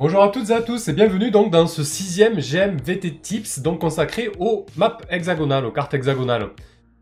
[0.00, 3.60] Bonjour à toutes et à tous et bienvenue donc dans ce sixième GM VT Tips
[3.60, 6.48] donc consacré aux maps hexagonales, aux cartes hexagonales.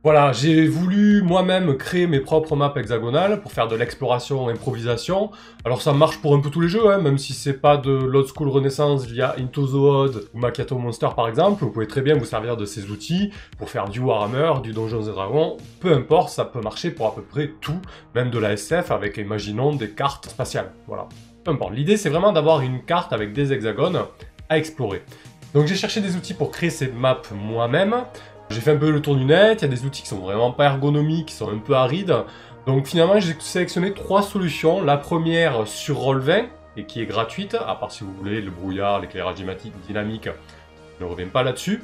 [0.04, 5.30] Voilà, j'ai voulu moi-même créer mes propres maps hexagonales pour faire de l'exploration improvisation.
[5.64, 7.90] Alors ça marche pour un peu tous les jeux, hein, même si c'est pas de
[7.90, 12.02] l'old school renaissance via Into the Odd ou Macchiato Monster par exemple, vous pouvez très
[12.02, 15.95] bien vous servir de ces outils pour faire du Warhammer, du Donjons et Dragons, peu
[15.95, 17.80] importe, ça peut marcher pour à peu près tout,
[18.14, 20.72] même de la SF avec, imaginons, des cartes spatiales.
[20.86, 21.09] Voilà,
[21.72, 24.02] L'idée c'est vraiment d'avoir une carte avec des hexagones
[24.48, 25.03] à explorer.
[25.54, 28.04] Donc j'ai cherché des outils pour créer ces maps moi-même.
[28.50, 30.18] J'ai fait un peu le tour du net, il y a des outils qui sont
[30.18, 32.14] vraiment pas ergonomiques, qui sont un peu arides.
[32.67, 34.83] Donc finalement j'ai sélectionné trois solutions.
[34.83, 39.00] La première sur Roll20 et qui est gratuite, à part si vous voulez le brouillard,
[39.00, 39.36] l'éclairage
[39.86, 40.28] dynamique,
[40.98, 41.83] je ne reviens pas là-dessus.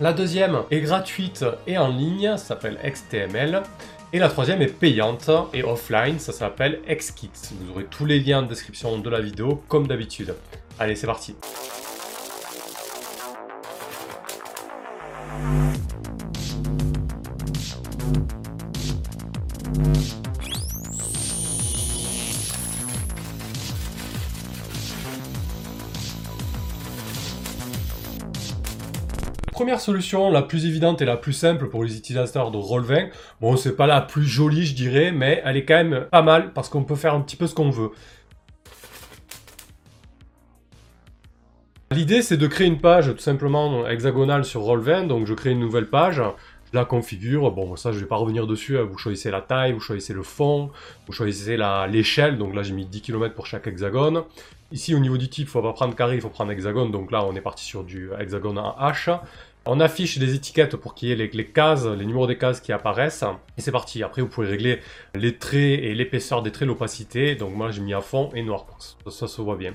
[0.00, 3.62] La deuxième est gratuite et en ligne, s'appelle XTML.
[4.10, 7.30] Et la troisième est payante et offline, ça s'appelle XKit.
[7.60, 10.34] Vous aurez tous les liens en description de la vidéo comme d'habitude.
[10.78, 11.34] Allez, c'est parti.
[29.58, 33.08] Première solution, la plus évidente et la plus simple pour les utilisateurs de Roll20.
[33.40, 36.52] Bon, c'est pas la plus jolie, je dirais, mais elle est quand même pas mal
[36.52, 37.90] parce qu'on peut faire un petit peu ce qu'on veut.
[41.90, 45.08] L'idée, c'est de créer une page tout simplement hexagonale sur Roll20.
[45.08, 46.22] Donc, je crée une nouvelle page,
[46.72, 47.50] je la configure.
[47.50, 48.78] Bon, ça, je vais pas revenir dessus.
[48.78, 48.86] Hein.
[48.88, 50.70] Vous choisissez la taille, vous choisissez le fond,
[51.08, 52.38] vous choisissez l'échelle.
[52.38, 54.22] Donc là, j'ai mis 10 km pour chaque hexagone.
[54.70, 56.92] Ici, au niveau du type, il faut pas prendre carré, il faut prendre hexagone.
[56.92, 59.18] Donc là, on est parti sur du hexagone en H.
[59.70, 62.72] On affiche des étiquettes pour qu'il y ait les, cases, les numéros des cases qui
[62.72, 63.22] apparaissent.
[63.58, 64.02] Et c'est parti.
[64.02, 64.80] Après, vous pouvez régler
[65.14, 67.34] les traits et l'épaisseur des traits, l'opacité.
[67.34, 68.64] Donc moi, j'ai mis à fond et noir.
[69.04, 69.72] Ça, ça se voit bien.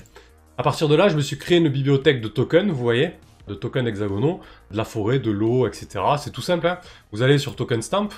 [0.58, 3.12] À partir de là, je me suis créé une bibliothèque de tokens, vous voyez
[3.46, 4.40] de tokens hexagonaux,
[4.72, 6.00] de la forêt, de l'eau, etc.
[6.18, 6.66] C'est tout simple.
[6.66, 6.78] Hein.
[7.12, 8.08] vous allez sur Token Stamp,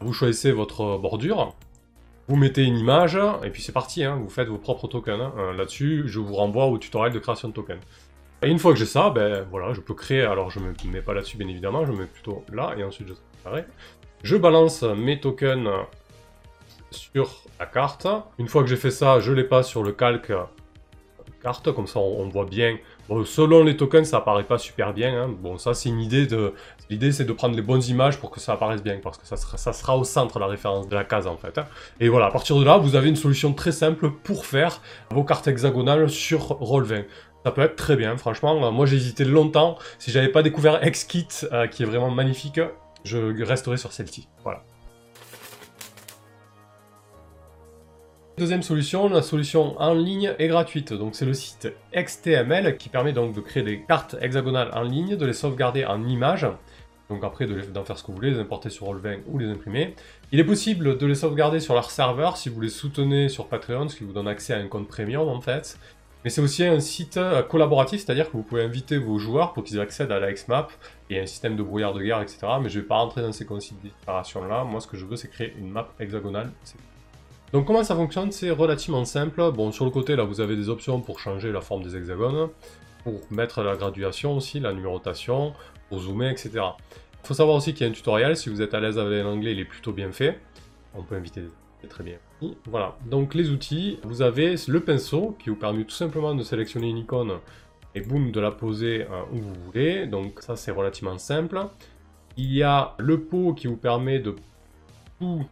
[0.00, 1.56] vous choisissez votre bordure,
[2.28, 4.16] vous mettez une image, et puis c'est parti, hein.
[4.16, 5.22] vous faites vos propres tokens.
[5.22, 5.54] Hein.
[5.56, 7.80] Là-dessus, je vous renvoie au tutoriel de création de tokens.
[8.42, 11.14] Une fois que j'ai ça, ben voilà, je peux créer, alors je me mets pas
[11.14, 13.60] là-dessus bien évidemment, je me mets plutôt là, et ensuite je
[14.22, 15.68] Je balance mes tokens
[16.90, 18.06] sur la carte.
[18.38, 20.32] Une fois que j'ai fait ça, je les passe sur le calque
[21.46, 22.76] carte, comme ça on, voit bien.
[23.24, 25.22] Selon les tokens, ça apparaît pas super bien.
[25.22, 25.34] Hein.
[25.40, 26.54] Bon, ça c'est une idée de...
[26.90, 29.36] L'idée c'est de prendre les bonnes images pour que ça apparaisse bien, parce que ça
[29.36, 31.56] sera, ça sera au centre la référence de la case en fait.
[31.58, 31.66] Hein.
[32.00, 34.80] Et voilà, à partir de là, vous avez une solution très simple pour faire
[35.10, 37.04] vos cartes hexagonales sur Roll20.
[37.46, 38.72] Ça peut être très bien, franchement.
[38.72, 39.78] Moi, j'ai hésité longtemps.
[40.00, 42.58] Si j'avais pas découvert XKit, euh, qui est vraiment magnifique,
[43.04, 44.26] je resterais sur celle-ci.
[44.42, 44.64] Voilà.
[48.36, 50.92] Deuxième solution, la solution en ligne est gratuite.
[50.92, 55.14] Donc c'est le site XTML qui permet donc de créer des cartes hexagonales en ligne,
[55.14, 56.48] de les sauvegarder en images.
[57.08, 59.94] Donc après d'en faire ce que vous voulez, les importer sur Roll20 ou les imprimer.
[60.32, 63.88] Il est possible de les sauvegarder sur leur serveur si vous les soutenez sur Patreon,
[63.88, 65.78] ce qui vous donne accès à un compte premium en fait.
[66.26, 69.62] Mais c'est aussi un site euh, collaboratif, c'est-à-dire que vous pouvez inviter vos joueurs pour
[69.62, 70.72] qu'ils accèdent à la XMAP.
[71.12, 72.48] A un système de brouillard de guerre, etc.
[72.60, 74.64] Mais je ne vais pas rentrer dans ces considérations-là.
[74.64, 76.50] Moi, ce que je veux, c'est créer une map hexagonale.
[77.52, 78.32] Donc comment ça fonctionne?
[78.32, 79.52] C'est relativement simple.
[79.52, 82.48] Bon, sur le côté, là, vous avez des options pour changer la forme des hexagones,
[83.04, 85.52] pour mettre la graduation aussi, la numérotation,
[85.88, 86.50] pour zoomer, etc.
[86.54, 88.36] Il faut savoir aussi qu'il y a un tutoriel.
[88.36, 90.40] Si vous êtes à l'aise avec l'anglais, il est plutôt bien fait.
[90.92, 91.42] On peut inviter
[91.88, 92.16] très bien.
[92.66, 96.90] Voilà, donc les outils, vous avez le pinceau qui vous permet tout simplement de sélectionner
[96.90, 97.38] une icône
[97.94, 100.06] et boum, de la poser euh, où vous voulez.
[100.06, 101.66] Donc ça, c'est relativement simple.
[102.36, 104.36] Il y a le pot qui vous permet de
[105.18, 105.46] tout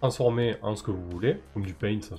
[0.00, 2.00] transformer en ce que vous voulez, comme du paint.
[2.02, 2.16] Ça,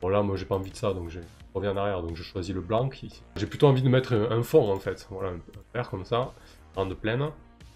[0.00, 1.18] Bon là, moi j'ai pas envie de ça, donc je
[1.54, 2.88] reviens en arrière, donc je choisis le blanc.
[3.34, 5.40] J'ai plutôt envie de mettre un, fond en fait, voilà, un
[5.74, 6.32] vert comme ça,
[6.76, 7.24] de pleine.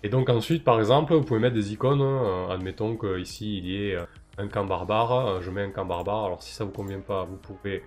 [0.05, 3.89] Et donc ensuite, par exemple, vous pouvez mettre des icônes, euh, admettons qu'ici il y
[3.89, 4.05] ait euh,
[4.39, 7.25] un camp barbare, euh, je mets un camp barbare, alors si ça vous convient pas,
[7.25, 7.83] vous pouvez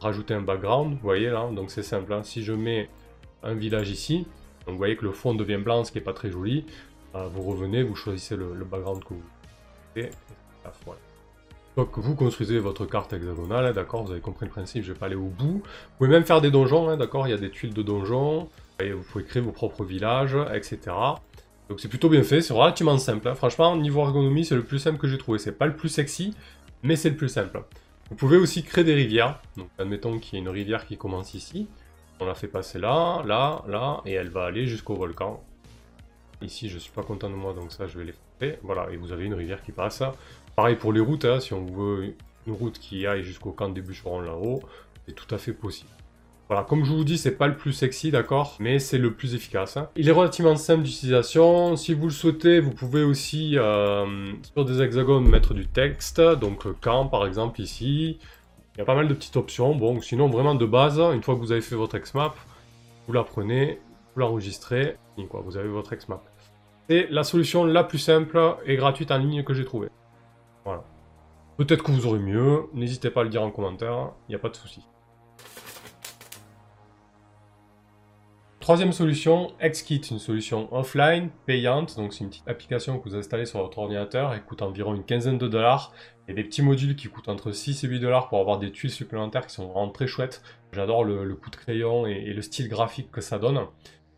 [0.00, 2.22] rajouter un background, vous voyez là, donc c'est simple, hein.
[2.22, 2.88] si je mets
[3.42, 4.26] un village ici,
[4.66, 6.64] vous voyez que le fond devient blanc, ce qui n'est pas très joli,
[7.14, 9.22] euh, vous revenez, vous choisissez le, background que vous
[9.94, 10.10] voulez,
[11.76, 14.98] Donc vous construisez votre carte hexagonale, hein, d'accord, vous avez compris le principe, je vais
[14.98, 15.62] pas aller au bout.
[15.62, 18.48] Vous pouvez même faire des donjons, hein, d'accord, il y a des tuiles de donjons,
[18.80, 20.92] vous pouvez créer vos propres villages, etc.
[21.68, 23.28] Donc c'est plutôt bien fait, c'est relativement simple.
[23.28, 23.34] Hein.
[23.34, 25.38] Franchement, niveau ergonomie, c'est le plus simple que j'ai trouvé.
[25.38, 26.34] C'est pas le plus sexy,
[26.82, 27.62] mais c'est le plus simple.
[28.08, 29.40] Vous pouvez aussi créer des rivières.
[29.56, 31.68] Donc admettons qu'il y ait une rivière qui commence ici.
[32.20, 35.42] On la fait passer là, là, là, et elle va aller jusqu'au volcan.
[36.40, 38.58] Ici, je suis pas content de moi, donc ça, je vais l'effacer.
[38.62, 40.02] Voilà, et vous avez une rivière qui passe.
[40.56, 41.38] Pareil pour les routes, hein.
[41.38, 42.14] si on veut
[42.46, 44.62] une route qui aille jusqu'au camp des bûcherons là-haut,
[45.06, 45.90] c'est tout à fait possible.
[46.48, 49.34] Voilà, comme je vous dis, c'est pas le plus sexy, d'accord Mais c'est le plus
[49.34, 49.76] efficace.
[49.76, 49.90] Hein.
[49.96, 51.76] Il est relativement simple d'utilisation.
[51.76, 56.20] Si vous le souhaitez, vous pouvez aussi, euh, sur des hexagones, mettre du texte.
[56.20, 58.18] Donc, quand, par exemple, ici.
[58.74, 59.74] Il y a pas mal de petites options.
[59.74, 62.34] Bon, sinon, vraiment de base, une fois que vous avez fait votre Xmap,
[63.06, 63.80] vous la prenez,
[64.14, 66.22] vous l'enregistrez, et quoi, vous avez votre Xmap.
[66.88, 69.88] C'est la solution la plus simple et gratuite en ligne que j'ai trouvée.
[70.64, 70.84] Voilà.
[71.58, 74.38] Peut-être que vous aurez mieux, n'hésitez pas à le dire en commentaire, il n'y a
[74.38, 74.80] pas de souci.
[78.68, 83.46] Troisième solution, XKit, une solution offline, payante, donc c'est une petite application que vous installez
[83.46, 85.94] sur votre ordinateur, et coûte environ une quinzaine de dollars,
[86.28, 88.90] et des petits modules qui coûtent entre 6 et 8 dollars pour avoir des tuiles
[88.90, 90.42] supplémentaires qui sont vraiment très chouettes.
[90.74, 93.58] J'adore le, coup de crayon et, le style graphique que ça donne.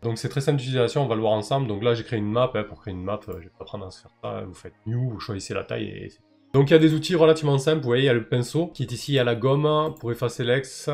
[0.01, 1.67] Donc c'est très simple d'utilisation, on va le voir ensemble.
[1.67, 3.63] Donc là j'ai créé une map, hein, pour créer une map, euh, je vais pas
[3.63, 6.09] prendre à se faire ça, vous faites new, vous choisissez la taille
[6.53, 8.67] donc il y a des outils relativement simples, vous voyez il y a le pinceau
[8.67, 10.89] qui est ici, il y a la gomme pour effacer l'ex,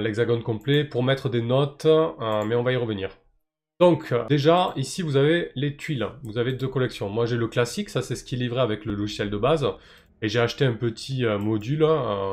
[0.00, 3.18] l'hexagone complet pour mettre des notes, euh, mais on va y revenir.
[3.80, 7.08] Donc déjà, ici vous avez les tuiles, vous avez deux collections.
[7.08, 9.66] Moi j'ai le classique, ça c'est ce qui est livré avec le logiciel de base,
[10.20, 11.86] et j'ai acheté un petit euh, module,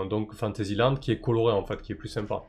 [0.09, 2.43] donc Fantasyland, qui est coloré en fait, qui est plus sympa.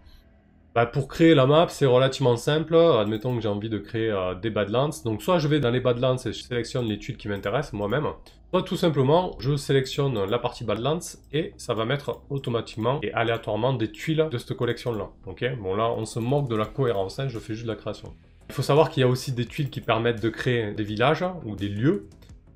[0.75, 2.77] Bah, pour créer la map, c'est relativement simple.
[2.77, 4.91] Admettons que j'ai envie de créer des Badlands.
[5.05, 8.07] Donc soit je vais dans les Badlands et je sélectionne tuiles qui m'intéressent moi-même.
[8.51, 11.01] Soit tout simplement, je sélectionne la partie Badlands
[11.33, 15.11] et ça va mettre automatiquement et aléatoirement des tuiles de cette collection-là.
[15.27, 15.45] Ok?
[15.61, 18.15] Bon là, on se moque de la cohérence, hein, je fais juste de la création.
[18.49, 21.25] Il faut savoir qu'il y a aussi des tuiles qui permettent de créer des villages
[21.45, 22.09] ou des lieux.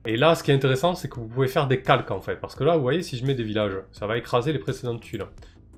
[0.07, 2.37] Et là, ce qui est intéressant, c'est que vous pouvez faire des calques en fait.
[2.37, 5.03] Parce que là, vous voyez, si je mets des villages, ça va écraser les précédentes
[5.03, 5.27] tuiles.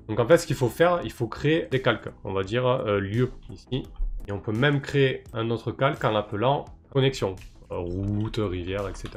[0.07, 2.09] Donc en fait, ce qu'il faut faire, il faut créer des calques.
[2.23, 3.83] On va dire euh, lieu ici.
[4.27, 7.35] Et on peut même créer un autre calque en l'appelant connexion.
[7.71, 9.09] Euh, route, rivière, etc.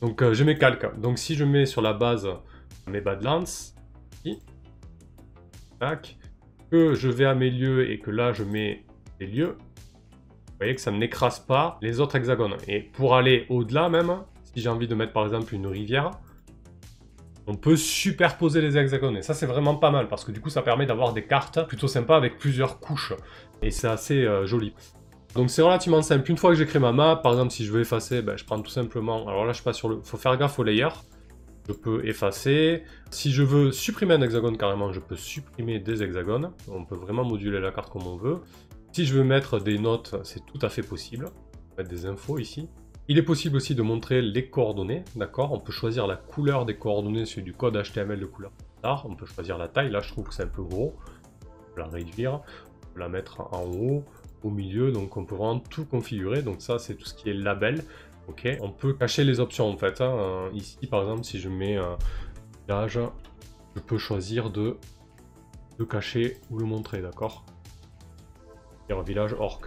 [0.00, 0.98] Donc euh, j'ai mes calques.
[1.00, 2.28] Donc si je mets sur la base
[2.86, 3.44] mes Badlands,
[4.24, 4.40] ici,
[6.70, 8.84] que je vais à mes lieux et que là je mets
[9.18, 12.56] des lieux, vous voyez que ça n'écrase pas les autres hexagones.
[12.68, 16.12] Et pour aller au-delà même, si j'ai envie de mettre par exemple une rivière,
[17.46, 19.16] on peut superposer les hexagones.
[19.16, 21.66] Et ça, c'est vraiment pas mal, parce que du coup, ça permet d'avoir des cartes
[21.66, 23.12] plutôt sympas avec plusieurs couches.
[23.62, 24.74] Et c'est assez euh, joli.
[25.34, 26.30] Donc c'est relativement simple.
[26.30, 28.44] Une fois que j'ai créé ma map, par exemple si je veux effacer, ben, je
[28.44, 29.26] prends tout simplement...
[29.26, 30.00] Alors là je passe sur le...
[30.02, 30.88] faut faire gaffe au layer.
[31.66, 32.84] Je peux effacer.
[33.10, 36.52] Si je veux supprimer un hexagone carrément, je peux supprimer des hexagones.
[36.70, 38.38] On peut vraiment moduler la carte comme on veut.
[38.92, 41.26] Si je veux mettre des notes, c'est tout à fait possible.
[41.76, 42.68] Mettre des infos ici.
[43.06, 45.52] Il est possible aussi de montrer les coordonnées, d'accord?
[45.52, 48.52] On peut choisir la couleur des coordonnées sur du code HTML de couleur.
[48.82, 50.94] On peut choisir la taille, là je trouve que c'est un peu gros.
[51.42, 52.40] On peut la réduire,
[52.82, 54.04] on peut la mettre en haut,
[54.42, 56.42] au milieu, donc on peut vraiment tout configurer.
[56.42, 57.84] Donc ça, c'est tout ce qui est label.
[58.26, 60.00] Ok, on peut cacher les options en fait.
[60.00, 60.16] Hein.
[60.18, 61.98] Euh, ici, par exemple, si je mets un
[62.66, 62.98] village,
[63.74, 64.78] je peux choisir de,
[65.78, 67.44] de cacher ou le montrer, d'accord?
[69.04, 69.60] Village orc.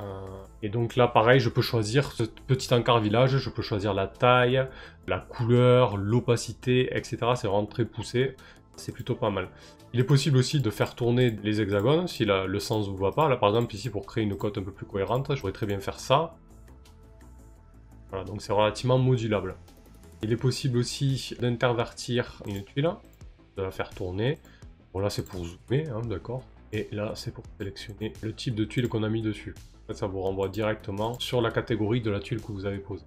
[0.00, 0.26] Euh,
[0.62, 4.06] et donc là, pareil, je peux choisir ce petit encart village, je peux choisir la
[4.06, 4.66] taille,
[5.06, 7.18] la couleur, l'opacité, etc.
[7.34, 8.36] C'est vraiment très poussé
[8.78, 9.48] c'est plutôt pas mal.
[9.92, 13.28] Il est possible aussi de faire tourner les hexagones si le sens vous va pas.
[13.28, 15.66] Là par exemple ici pour créer une cote un peu plus cohérente, je pourrais très
[15.66, 16.36] bien faire ça.
[18.10, 19.56] Voilà, donc c'est relativement modulable.
[20.22, 22.90] Il est possible aussi d'intervertir une tuile,
[23.56, 24.38] de la faire tourner.
[24.92, 26.42] Bon là c'est pour zoomer, hein, d'accord.
[26.72, 29.54] Et là c'est pour sélectionner le type de tuile qu'on a mis dessus.
[29.92, 33.04] Ça vous renvoie directement sur la catégorie de la tuile que vous avez posée.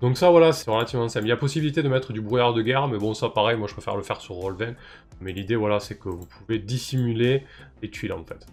[0.00, 1.26] Donc ça voilà, c'est relativement simple.
[1.26, 3.66] Il y a possibilité de mettre du brouillard de guerre, mais bon ça pareil, moi
[3.66, 4.74] je préfère le faire sur Roll20.
[5.20, 7.44] Mais l'idée voilà, c'est que vous pouvez dissimuler
[7.80, 8.46] les tuiles en fait.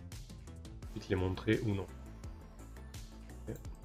[0.93, 1.85] Vite les montrer ou non.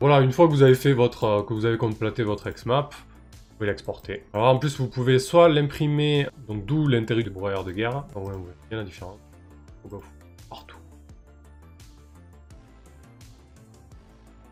[0.00, 2.95] Voilà, une fois que vous avez fait votre, euh, que vous avez complété votre Xmap,
[2.95, 4.23] vous pouvez l'exporter.
[4.33, 8.04] Alors en plus vous pouvez soit l'imprimer, donc d'où l'intérêt du brouillard de guerre.
[8.14, 9.18] Ah ouais, ouais, bien la différence.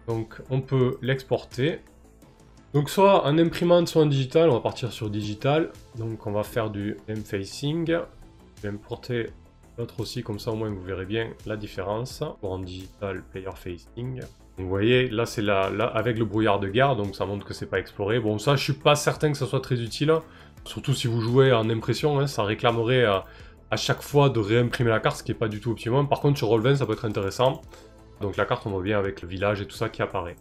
[0.07, 1.81] Donc on peut l'exporter
[2.77, 5.71] donc soit en imprimante, soit en digital, on va partir sur digital.
[5.97, 7.87] Donc on va faire du M-Facing.
[7.87, 9.31] Je vais importer
[9.79, 12.23] l'autre aussi, comme ça au moins vous verrez bien la différence.
[12.43, 14.21] Pour en digital, Player Facing.
[14.59, 17.79] vous voyez, là c'est avec le brouillard de garde, donc ça montre que c'est pas
[17.79, 18.21] exploré.
[18.21, 20.13] Bon ça je suis pas certain que ça soit très utile.
[20.67, 23.25] Surtout si vous jouez en impression, hein, ça réclamerait à,
[23.77, 26.11] chaque fois de réimprimer la carte, ce qui est pas du tout optimum.
[26.11, 27.63] Par contre sur Roll20 ça peut être intéressant.
[28.21, 30.37] Donc la carte on voit bien avec le village et tout ça qui apparaît.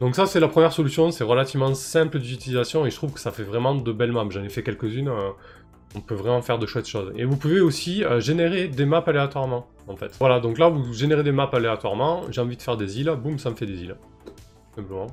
[0.00, 3.30] Donc ça c'est la première solution, c'est relativement simple d'utilisation et je trouve que ça
[3.30, 4.26] fait vraiment de belles maps.
[4.30, 5.30] J'en ai fait quelques-unes, euh,
[5.94, 7.12] on peut vraiment faire de chouettes choses.
[7.16, 10.14] Et vous pouvez aussi euh, générer des maps aléatoirement en fait.
[10.18, 13.38] Voilà, donc là vous générez des maps aléatoirement, j'ai envie de faire des îles, boum
[13.38, 13.96] ça me fait des îles.
[14.74, 15.06] Simplement.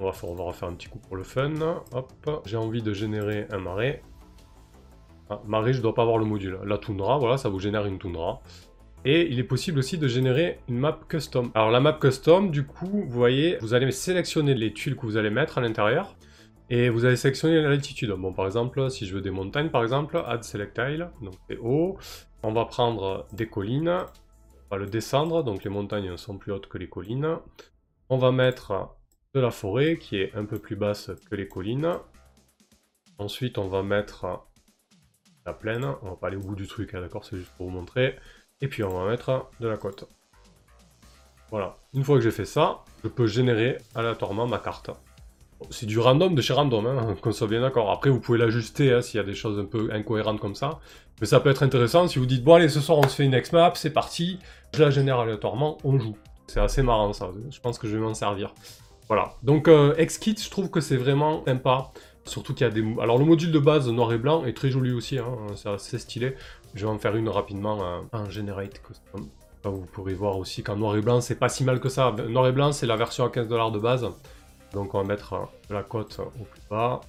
[0.00, 1.52] On va, faire, refaire un petit coup pour le fun.
[1.92, 4.02] Hop, j'ai envie de générer un marais.
[5.30, 6.58] Ah, marais, je dois pas avoir le module.
[6.64, 8.40] La toundra, voilà, ça vous génère une toundra.
[9.04, 11.50] Et il est possible aussi de générer une map custom.
[11.54, 15.16] Alors la map custom, du coup, vous voyez, vous allez sélectionner les tuiles que vous
[15.16, 16.16] allez mettre à l'intérieur.
[16.70, 18.10] Et vous allez sélectionner l'altitude.
[18.12, 21.58] Bon, par exemple, si je veux des montagnes, par exemple, add select tile, donc c'est
[21.58, 21.98] haut.
[22.42, 26.68] On va prendre des collines, on va le descendre, donc les montagnes sont plus hautes
[26.68, 27.36] que les collines.
[28.08, 28.96] On va mettre
[29.34, 31.98] de la forêt, qui est un peu plus basse que les collines.
[33.18, 34.46] Ensuite, on va mettre
[35.44, 35.84] la plaine.
[36.02, 38.16] On va pas aller au bout du truc, hein, d'accord C'est juste pour vous montrer.
[38.62, 40.08] Et puis, on va mettre de la côte.
[41.50, 41.76] Voilà.
[41.92, 44.90] Une fois que j'ai fait ça, je peux générer aléatoirement ma carte.
[45.70, 47.90] C'est du random de chez random, hein, qu'on soit bien d'accord.
[47.90, 50.80] Après, vous pouvez l'ajuster hein, s'il y a des choses un peu incohérentes comme ça.
[51.20, 53.24] Mais ça peut être intéressant si vous dites, bon allez, ce soir on se fait
[53.24, 54.40] une X-map, c'est parti,
[54.74, 56.16] je la génère aléatoirement, on joue.
[56.48, 58.52] C'est assez marrant ça, je pense que je vais m'en servir.
[59.06, 61.92] Voilà, donc euh, X-Kit, je trouve que c'est vraiment sympa.
[62.24, 62.84] Surtout qu'il y a des...
[63.00, 65.98] Alors le module de base noir et blanc est très joli aussi, hein, c'est assez
[65.98, 66.36] stylé.
[66.74, 69.28] Je vais en faire une rapidement en Generate Custom.
[69.64, 72.14] vous pourrez voir aussi qu'en noir et blanc, c'est pas si mal que ça.
[72.28, 74.08] Noir et blanc, c'est la version à 15$ de base.
[74.72, 77.00] Donc on va mettre la côte au plus bas.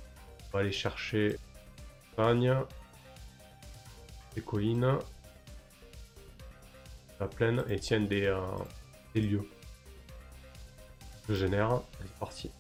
[0.50, 1.38] On va aller chercher
[2.10, 2.55] Espagne,
[4.41, 4.98] collines,
[7.20, 8.39] la plaine et tiens des, euh,
[9.13, 9.48] des lieux.
[11.29, 12.51] Je génère, c'est parti.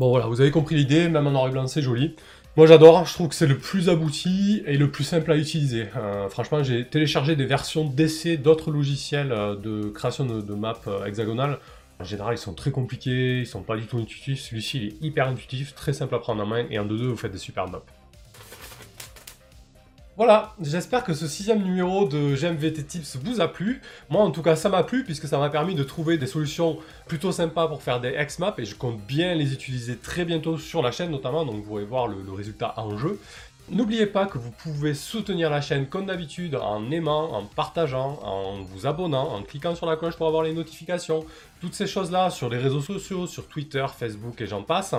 [0.00, 2.16] Bon voilà, vous avez compris l'idée, même en noir et blanc c'est joli.
[2.56, 5.88] Moi j'adore, je trouve que c'est le plus abouti et le plus simple à utiliser.
[5.94, 10.80] Euh, franchement j'ai téléchargé des versions d'essai d'autres logiciels euh, de création de, de maps
[11.04, 11.58] hexagonales
[12.00, 14.40] en général, ils sont très compliqués, ils sont pas du tout intuitifs.
[14.40, 17.16] Celui-ci, il est hyper intuitif, très simple à prendre en main, et en 2-2, vous
[17.18, 17.84] faites des super maps.
[20.20, 23.80] Voilà, j'espère que ce sixième numéro de GMVT Tips vous a plu.
[24.10, 26.76] Moi, en tout cas, ça m'a plu, puisque ça m'a permis de trouver des solutions
[27.06, 30.82] plutôt sympas pour faire des X-Maps, et je compte bien les utiliser très bientôt sur
[30.82, 33.18] la chaîne, notamment, donc vous pourrez voir le, le résultat en jeu.
[33.70, 38.60] N'oubliez pas que vous pouvez soutenir la chaîne comme d'habitude en aimant, en partageant, en
[38.60, 41.24] vous abonnant, en cliquant sur la cloche pour avoir les notifications.
[41.62, 44.94] Toutes ces choses-là sur les réseaux sociaux, sur Twitter, Facebook et j'en passe.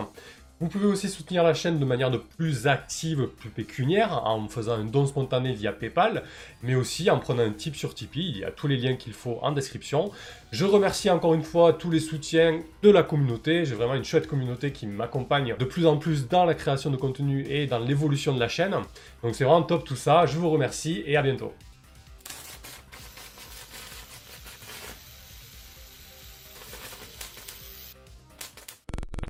[0.62, 4.74] Vous pouvez aussi soutenir la chaîne de manière de plus active, plus pécuniaire, en faisant
[4.74, 6.22] un don spontané via Paypal,
[6.62, 8.30] mais aussi en prenant un tip sur Tipeee.
[8.30, 10.12] Il y a tous les liens qu'il faut en description.
[10.52, 13.66] Je remercie encore une fois tous les soutiens de la communauté.
[13.66, 16.98] J'ai vraiment une chouette communauté qui m'accompagne de plus en plus dans la création de
[16.98, 18.76] contenu et dans l'évolution de la chaîne.
[19.24, 20.28] Donc c'est vraiment top tout ça.
[20.28, 21.54] Je vous remercie et à bientôt.